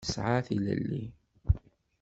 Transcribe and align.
Nesɛa 0.05 0.39
tilelli. 0.47 1.03